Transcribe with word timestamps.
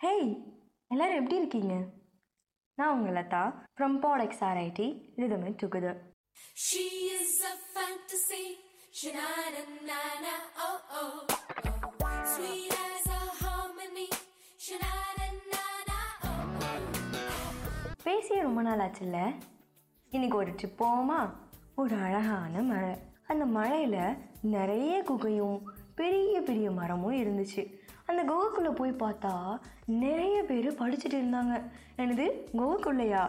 Hey 0.00 0.28
எல்லாரும் 0.90 1.18
எப்படி 1.20 1.36
இருக்கீங்க 1.36 1.74
நான் 2.78 2.92
உங்கள் 2.96 3.16
Latha 3.16 3.40
from 3.72 3.96
பாடெக்ஸ் 3.98 4.42
RIT 4.48 4.86
rhythm 5.16 5.46
together 5.62 5.98
She 6.56 6.82
is 7.14 7.30
a 7.42 7.54
fantasy. 7.72 8.44
Shanana, 8.94 10.34
oh 10.58 10.76
oh 10.98 11.00
oh. 11.00 11.10
Sweet 12.32 12.74
as 12.84 13.08
a 13.08 13.22
harmony. 13.40 14.06
Shanana, 14.60 15.62
oh 16.28 16.36
oh. 16.68 16.76
பேசிய 18.06 18.42
ரொம்ப 18.42 18.62
நாள் 18.62 18.84
ஆச்சுல்ல 18.86 19.20
இன்னைக்கு 20.12 20.36
ஒரு 20.36 20.52
ட்ரிப் 20.52 20.80
போவோமா 20.80 21.20
ஒரு 21.74 21.96
அழகான 22.06 22.62
மழை 22.62 22.92
அந்த 23.26 23.46
மழையில் 23.56 24.00
நிறைய 24.50 25.02
குகையும் 25.02 25.58
பெரிய 25.94 26.40
பெரிய 26.42 26.68
மரமும் 26.70 27.20
இருந்துச்சு 27.22 27.64
அந்த 28.10 28.22
குகைக்குள்ளே 28.30 28.70
போய் 28.78 29.00
பார்த்தா 29.02 29.32
நிறைய 30.02 30.36
பேர் 30.48 30.68
படிச்சுட்டு 30.80 31.16
இருந்தாங்க. 31.18 31.54
எனது 32.02 32.24
குகைக்குள்ளையா 32.58 33.22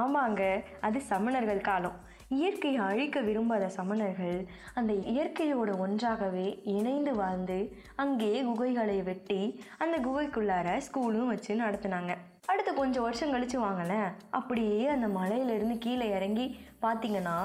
ஆமாங்க 0.00 0.42
அது 0.86 0.98
சமணர்கள் 1.10 1.66
காலம். 1.68 1.96
இயற்கையை 2.38 2.80
அழிக்க 2.86 3.18
விரும்பாத 3.26 3.66
சமணர்கள் 3.76 4.38
அந்த 4.78 4.92
இயற்கையோட 5.12 5.70
ஒன்றாகவே 5.84 6.46
இணைந்து 6.74 7.12
வாழ்ந்து 7.20 7.58
அங்கே 8.02 8.32
குகைகளை 8.48 8.98
வெட்டி 9.08 9.40
அந்த 9.78 9.96
குகைக்குள்ளார 10.06 10.76
ஸ்கூலும் 10.86 11.30
வச்சு 11.32 11.54
நடத்தினாங்க. 11.62 12.14
அடுத்து 12.52 12.70
கொஞ்சம் 12.74 13.06
வருஷம் 13.06 13.32
கழிச்சு 13.32 13.58
வாங்கலை 13.64 14.00
அப்படியே 14.38 14.82
அந்த 14.96 15.08
மலையிலேருந்து 15.18 15.78
கீழே 15.78 16.08
இறங்கி 16.18 16.46
பார்த்தீங்கன்னா 16.82 17.38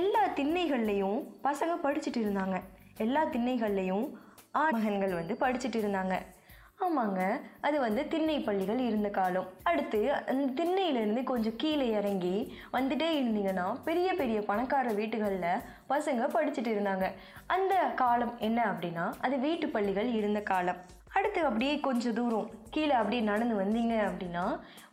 எல்லா 0.00 0.24
திண்ணைகள்லேயும் 0.38 1.20
பசங்க 1.46 1.74
படிச்சுட்டு 1.86 2.20
இருந்தாங்க. 2.24 2.58
எல்லா 2.98 3.24
திண்ணைகள்லையும் 3.24 4.06
மகன்கள் 4.62 5.14
வந்து 5.14 5.36
படிச்சுட்டு 5.40 5.80
இருந்தாங்க. 5.82 6.18
ஆமாங்க. 6.80 7.40
அது 7.60 7.80
வந்து 7.80 8.08
திண்ணை 8.08 8.40
பள்ளிகள் 8.40 8.78
இருந்த 8.78 9.08
காலம். 9.08 9.46
அடுத்து 9.62 10.12
அந்த 10.12 10.64
திண்ணையிலேருந்து 10.64 11.22
கொஞ்சம் 11.24 11.56
கீழே 11.56 11.88
இறங்கி 11.90 12.54
வந்துட்டே 12.72 13.08
இருந்தீங்கன்னா 13.20 13.76
பெரிய 13.84 14.14
பெரிய 14.14 14.40
பணக்கார 14.40 14.92
வீட்டுகளில் 14.92 15.60
பசங்க 15.88 16.26
படிச்சுட்டு 16.34 16.70
இருந்தாங்க. 16.74 17.12
அந்த 17.46 17.74
காலம் 17.74 18.38
என்ன 18.38 18.64
அப்படின்னா 18.64 19.12
அது 19.20 19.38
வீட்டு 19.38 19.68
பள்ளிகள் 19.68 20.12
இருந்த 20.12 20.40
காலம். 20.40 20.76
அடுத்து 21.12 21.44
அப்படியே 21.44 21.80
கொஞ்சம் 21.80 22.14
தூரம். 22.14 22.50
கீழே 22.74 22.94
அப்படியே 23.00 23.22
நடந்து 23.30 23.54
வந்தீங்க 23.60 23.94
அப்படின்னா 24.08 24.44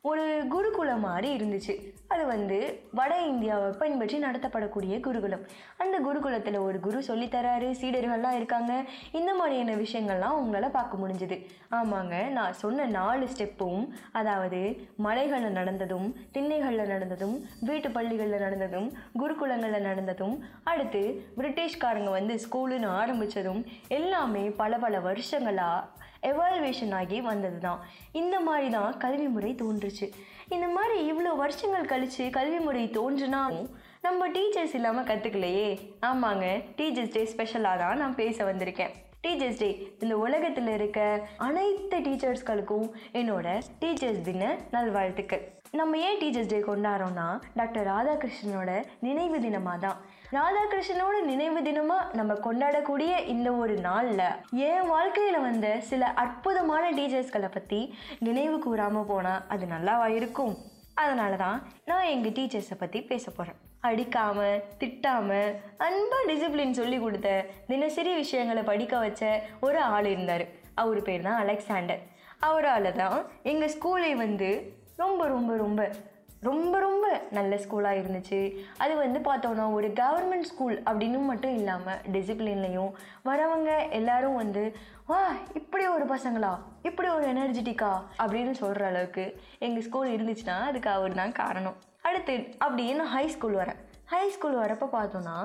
ஒரு 0.10 0.24
குருகுலம் 0.54 1.04
மாதிரி 1.06 1.28
இருந்துச்சு. 1.38 1.74
அது 2.14 2.24
வந்து 2.32 2.58
வட 3.00 3.14
இந்தியாவை 3.32 3.68
பின்பற்றி 3.80 4.18
நடத்தப்படக்கூடிய 4.24 4.94
குருகுலம். 5.06 5.44
அந்த 5.84 5.96
குருகுலத்தில் 6.06 6.58
ஒரு 6.68 6.78
குரு 6.86 7.00
சொல்லித்தராரு 7.10 7.68
சீடர்கள்லாம் 7.82 8.38
இருக்காங்க. 8.40 8.72
இந்த 9.20 9.32
மாதிரியான 9.40 9.76
விஷயங்கள்லாம் 9.84 10.40
உங்களால் 10.42 10.76
பார்க்க 10.78 11.02
முடிஞ்சுது. 11.02 11.38
ஆமாங்க 11.80 12.16
நான் 12.38 12.58
சொன்ன 12.64 12.88
நாலு 12.98 13.28
ஸ்டெப்பும் 13.34 13.86
அதாவது 14.22 14.62
மலைகளில் 15.08 15.58
நடந்ததும் 15.60 16.08
திண்ணைகளில் 16.38 16.92
நடந்ததும் 16.94 17.38
வீட்டு 17.70 17.92
பள்ளிகளில் 17.98 18.44
நடந்ததும் 18.46 18.90
குருகுலங்களில் 19.22 19.88
நடந்ததும் 19.90 20.36
அடுத்து 20.74 21.04
பிரிட்டிஷ்காரங்க 21.40 22.12
வந்து 22.20 22.36
ஸ்கூலுன்னு 22.46 22.90
ஆரம்பித்ததும் 23.02 23.64
எல்லாமே 24.00 24.46
பல 24.62 24.78
பல 24.86 25.00
வருஷங்களாக 25.10 26.10
எவால்வேஷன் 26.30 26.94
ஆகி 27.00 27.20
வந்தது 27.30 27.60
தான் 27.68 27.82
இந்த 28.22 28.36
மாதிரி 28.48 28.68
தான் 28.78 28.98
கல்வி 29.04 29.28
முறை 29.36 29.52
தோன்றுச்சு. 29.62 30.08
இந்த 30.56 30.68
மாதிரி 30.78 30.98
இவ்வளோ 31.12 31.32
வருஷங்கள் 31.44 31.92
கழித்து 31.92 32.26
கல்வி 32.38 32.60
முறை 32.66 32.84
தோன்றுனாலும் 32.98 33.70
நம்ம 34.08 34.28
டீச்சர்ஸ் 34.36 34.76
இல்லாமல் 34.80 35.08
கற்றுக்கலையே 35.12 35.70
ஆமாங்க 36.10 36.46
டீச்சர்ஸ் 36.80 37.16
டே 37.16 37.24
ஸ்பெஷலாக 37.34 37.82
தான் 37.84 38.00
நான் 38.04 38.20
பேச 38.22 38.38
வந்திருக்கேன். 38.52 38.94
டீச்சர்ஸ் 39.24 39.62
டே 39.64 39.72
இந்த 40.04 40.14
உலகத்தில் 40.26 40.72
இருக்க 40.78 41.00
அனைத்து 41.48 41.98
டீச்சர்ஸ்களுக்கும் 42.08 42.88
என்னோட 43.22 43.48
டீச்சர்ஸ் 43.82 44.24
தின 44.30 44.54
நல்வாழ்த்துக்கள். 44.76 45.44
நம்ம 45.74 45.98
ஏன் 45.98 46.18
டீச்சர்ஸ் 46.22 46.50
டே 46.52 46.58
கொண்டாடுறோம்னா 46.60 47.26
டாக்டர் 47.58 47.86
ராதாகிருஷ்ணனோட 47.90 48.72
நினைவு 49.00 49.38
தினமாக 49.46 49.78
தான் 49.80 50.00
ராதாகிருஷ்ணனோட 50.38 51.18
நினைவு 51.30 51.60
தினமாக 51.68 52.16
நம்ம 52.18 52.34
கொண்டாடக்கூடிய 52.46 53.12
இந்த 53.34 53.50
ஒரு 53.62 53.76
நாளில் 53.80 54.26
என் 54.70 54.90
வாழ்க்கையில் 54.90 55.40
வந்த 55.40 55.68
சில 55.90 56.10
அற்புதமான 56.24 56.84
டீச்சர்ஸ்களை 56.98 57.50
பற்றி 57.54 57.80
நினைவு 58.20 58.58
கூறாமல் 58.60 59.08
போனால் 59.12 59.46
அது 59.48 59.66
நல்லாவா 59.66 60.08
இருக்கும்? 60.18 60.54
அதனால 60.94 61.36
தான் 61.36 61.60
நான் 61.86 62.12
எங்கள் 62.14 62.36
டீச்சர்ஸை 62.40 62.78
பற்றி 62.84 63.02
பேச 63.12 63.26
போகிறேன் 63.32 63.60
அடிக்காமல் 63.90 64.62
திட்டாமல் 64.82 65.50
அன்பாக 65.88 66.28
டிசிப்ளின் 66.32 66.78
சொல்லி 66.82 67.00
கொடுத்த 67.00 67.30
தினசரி 67.72 68.14
விஷயங்களை 68.14 68.64
படிக்க 68.64 68.98
வச்ச 68.98 69.24
ஒரு 69.60 69.82
ஆள் 69.94 70.10
இருந்தார். 70.14 70.46
அவர் 70.74 71.02
பேர் 71.02 71.26
தான் 71.30 71.42
அலெக்சாண்டர். 71.46 72.04
அவரால் 72.50 72.92
தான் 73.02 73.18
எங்கள் 73.44 73.74
ஸ்கூலை 73.74 74.14
வந்து 74.26 74.52
ரொம்ப 74.96 75.28
ரொம்ப 75.28 75.56
ரொம்ப 75.56 75.92
ரொம்ப 76.40 76.80
ரொம்ப 76.80 77.22
நல்ல 77.32 77.58
ஸ்கூலாக 77.58 78.00
இருந்துச்சு. 78.00 78.58
அது 78.78 78.96
வந்து 78.96 79.20
பார்த்தோன்னா 79.20 79.74
ஒரு 79.74 79.88
கவர்மெண்ட் 79.88 80.50
ஸ்கூல் 80.52 80.82
அப்படின்னு 80.82 81.26
மட்டும் 81.26 81.56
இல்லாமல் 81.56 82.00
டிசிப்ளின்லையும் 82.12 82.92
வரவங்க 83.26 83.90
எல்லாரும் 83.90 84.36
வந்து 84.36 84.76
வா 85.06 85.20
இப்படி 85.54 85.88
ஒரு 85.88 86.06
பசங்களா? 86.06 86.58
இப்படி 86.82 87.10
ஒரு 87.10 87.28
எனர்ஜெட்டிக்கா 87.34 87.92
அப்படின்னு 88.18 88.52
சொல்கிற 88.52 88.88
அளவுக்கு 88.88 89.40
எங்கள் 89.60 89.84
ஸ்கூல் 89.84 90.16
இருந்துச்சுன்னா 90.16 90.60
அதுக்கு 90.62 90.90
அவர் 90.90 91.14
தான் 91.14 91.32
காரணம். 91.32 91.76
அடுத்து 92.02 92.56
அப்படியே 92.58 92.94
நான் 92.94 93.08
ஹை 93.08 93.28
ஸ்கூல் 93.28 93.56
வரேன். 93.56 93.82
ஹை 94.12 94.24
ஸ்கூல் 94.36 94.58
வரப்போ 94.62 94.88
பார்த்தோன்னா 94.96 95.36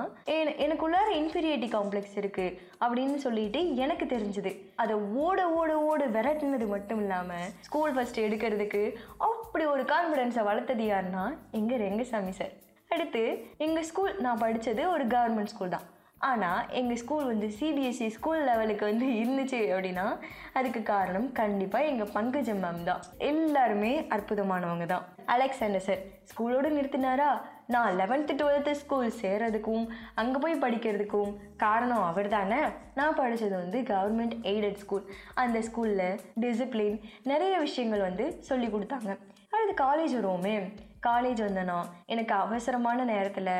எனக்குள்ளார 0.63 1.09
இன்ஃபீரியாரிட்டி 1.19 1.69
காம்ப்ளெக்ஸ் 1.75 2.15
இருக்குது 2.21 2.55
அப்படின்னு 2.83 3.17
சொல்லிட்டு 3.25 3.59
எனக்கு 3.83 4.05
தெரிஞ்சுது. 4.13 4.51
அதை 4.81 4.95
ஓட 5.25 5.39
ஓட 5.59 5.71
ஓட 5.89 6.01
விரட்டினது 6.15 6.67
மட்டும் 6.73 7.01
இல்லாமல் 7.03 7.47
ஸ்கூல் 7.67 7.95
ஃபஸ்ட்டு 7.97 8.25
எடுக்கிறதுக்கு 8.27 8.81
அப்படி 9.29 9.65
ஒரு 9.73 9.85
கான்ஃபிடென்ஸை 9.93 10.43
வளர்த்தது 10.49 10.85
யாருன்னா 10.91 11.23
எங்கள் 11.59 11.83
ரெங்கசாமி 11.87 12.33
சார் 12.39 12.53
அடுத்து 12.95 13.23
எங்கள் 13.67 13.87
ஸ்கூல் 13.91 14.13
நான் 14.27 14.43
படித்தது 14.45 14.83
ஒரு 14.95 15.05
கவர்மெண்ட் 15.15 15.53
ஸ்கூல் 15.53 15.75
தான். 15.77 15.87
ஆனால் 16.27 16.61
எங்கள் 16.79 17.01
ஸ்கூல் 17.01 17.25
வந்து 17.31 17.47
சிபிஎஸ்சி 17.57 18.07
ஸ்கூல் 18.19 18.47
லெவலுக்கு 18.51 18.85
வந்து 18.91 19.07
இருந்துச்சு 19.21 19.59
அப்படின்னா 19.73 20.07
அதுக்கு 20.59 20.81
காரணம் 20.93 21.27
கண்டிப்பாக 21.41 21.89
எங்கள் 21.91 22.15
பங்கஜம் 22.15 22.63
மேம் 22.65 22.87
தான். 22.89 23.03
எல்லாருமே 23.31 23.91
அற்புதமானவங்க 24.15 24.87
தான். 24.93 25.05
அலெக்சாண்டர் 25.35 25.85
சார் 25.89 26.01
ஸ்கூலோடு 26.31 26.69
நிறுத்தினாரா? 26.77 27.29
நான் 27.67 27.97
லெவன்த்து 27.99 28.33
டுவெல்த்து 28.39 28.71
ஸ்கூல் 28.71 29.11
சேர்கிறதுக்கும் 29.21 29.85
அங்கே 30.15 30.39
போய் 30.39 30.59
படிக்கிறதுக்கும் 30.59 31.31
காரணம் 31.57 32.03
அவர் 32.03 32.27
தானே 32.27 32.59
நான் 32.95 33.15
படித்தது 33.15 33.55
வந்து 33.55 33.79
கவர்மெண்ட் 33.81 34.35
எய்டட் 34.43 34.81
ஸ்கூல் 34.83 35.05
அந்த 35.33 35.59
ஸ்கூலில் 35.59 36.19
டிசிப்ளின் 36.41 36.99
நிறைய 37.23 37.57
விஷயங்கள் 37.57 37.99
வந்து 37.99 38.37
சொல்லி 38.39 38.67
கொடுத்தாங்க. 38.67 39.17
அடுத்து 39.49 39.83
காலேஜ் 39.83 40.15
வருவோமே. 40.17 40.55
காலேஜ் 41.05 41.41
வந்தேனா 41.45 41.77
எனக்கு 42.13 42.33
அவசரமான 42.43 43.05
நேரத்தில் 43.11 43.51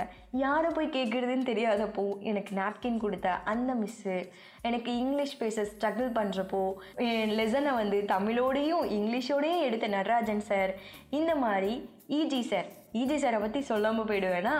யாரை 0.43 0.69
போய் 0.75 0.95
கேட்குறதுன்னு 0.95 1.49
தெரியாதப்போ 1.49 2.05
எனக்கு 2.29 2.53
நாப்கின் 2.55 3.01
கொடுத்த 3.03 3.33
அந்த 3.53 3.73
மிஸ்ஸு 3.81 4.17
எனக்கு 4.61 4.91
இங்கிலீஷ் 5.03 5.39
பேச 5.41 5.65
ஸ்ட்ரகிள் 5.71 6.09
பண்ணுறப்போ 6.19 6.63
என் 7.07 7.35
லெசனை 7.39 7.73
வந்து 7.81 7.99
தமிழோடையும் 8.13 8.85
இங்கிலீஷோடையும் 8.97 9.65
எடுத்த 9.67 9.87
நடராஜன் 9.97 10.47
சார் 10.51 10.73
இந்த 11.09 11.35
மாதிரி 11.45 11.73
இஜி 12.21 12.41
சார் 12.51 12.69
இஜி 13.01 13.17
சாரை 13.23 13.39
பற்றி 13.41 13.61
சொல்லாமல் 13.71 14.09
போயிடுவேன்னா 14.11 14.57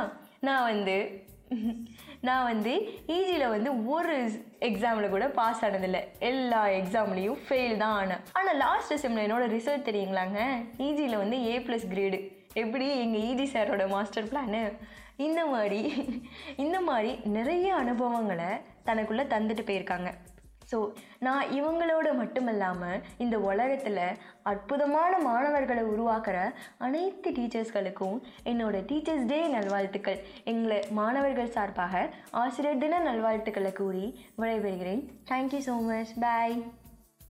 நான் 0.48 0.68
வந்து 0.72 0.98
நான் 2.28 2.48
வந்து 2.50 2.72
ஈஜியில் 3.16 3.52
வந்து 3.54 3.70
ஒரு 3.94 4.16
எக்ஸாமில் 4.70 5.14
கூட 5.14 5.26
பாஸ் 5.38 5.62
ஆனதில்லை. 5.66 6.02
எல்லா 6.30 6.62
எக்ஸாம்லேயும் 6.80 7.38
ஃபெயில் 7.44 7.78
தான் 7.78 7.96
ஆனேன். 8.00 8.24
ஆனால் 8.38 8.60
லாஸ்ட் 8.64 8.94
செம்மில் 9.04 9.26
என்னோடய 9.26 9.54
ரிசல்ட் 9.56 9.88
தெரியுங்களாங்க? 9.90 10.40
ஈஜியில் 10.88 11.22
வந்து 11.22 11.38
ஏ 11.52 11.56
ப்ளஸ் 11.60 11.88
கிரேடு 11.94 12.20
எப்படி 12.54 12.86
எங்கள் 13.02 13.26
ஈஜி 13.30 13.46
சாரோட 13.54 13.84
மாஸ்டர் 13.96 14.30
பிளானு 14.32 14.64
இந்த 15.26 15.42
மாதிரி 15.52 15.82
இந்த 16.64 16.78
மாதிரி 16.88 17.12
நிறைய 17.36 17.68
அனுபவங்களை 17.76 18.50
தனக்குள்ளே 18.88 19.24
தந்துட்டு 19.34 19.64
போயிருக்காங்க. 19.70 20.10
ஸோ 20.72 20.78
நான் 21.26 21.52
இவங்களோட 21.58 22.08
மட்டுமல்லாமல் 22.20 23.04
இந்த 23.24 23.36
உலகத்தில் 23.50 24.02
அற்புதமான 24.52 25.12
மாணவர்களை 25.28 25.84
உருவாக்குற 25.92 26.38
அனைத்து 26.86 27.32
டீச்சர்ஸ்களுக்கும் 27.38 28.18
என்னோட 28.52 28.82
டீச்சர்ஸ் 28.90 29.30
டே 29.32 29.40
நல்வாழ்த்துக்கள். 29.56 30.20
எங்களை 30.52 30.80
மாணவர்கள் 31.00 31.54
சார்பாக 31.58 32.04
ஆசிரியர் 32.42 32.82
தின 32.84 33.00
நல்வாழ்த்துக்களை 33.10 33.72
கூறி 33.82 34.06
விடைபெறுகிறேன். 34.42 35.04
Thank you 35.32 35.62
so 35.70 35.78
much 35.92 36.14
bye 36.26 36.58